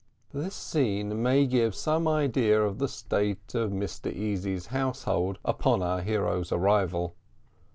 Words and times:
This 0.33 0.55
scene 0.55 1.21
may 1.21 1.45
give 1.45 1.75
some 1.75 2.07
idea 2.07 2.59
of 2.59 2.79
the 2.79 2.87
state 2.87 3.53
of 3.53 3.69
Mr 3.69 4.11
Easy's 4.11 4.65
household 4.65 5.37
upon 5.45 5.83
our 5.83 6.01
hero's 6.01 6.51
arrival. 6.51 7.15